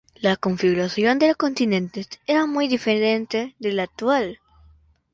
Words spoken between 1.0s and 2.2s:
de los continentes